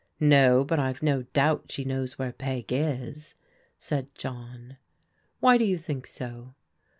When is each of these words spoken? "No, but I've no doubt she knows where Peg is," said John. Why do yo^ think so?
"No, 0.39 0.63
but 0.63 0.79
I've 0.79 1.03
no 1.03 1.21
doubt 1.31 1.65
she 1.71 1.83
knows 1.85 2.17
where 2.17 2.31
Peg 2.31 2.73
is," 2.73 3.35
said 3.77 4.07
John. 4.15 4.77
Why 5.39 5.59
do 5.59 5.65
yo^ 5.65 5.79
think 5.79 6.07
so? 6.07 6.55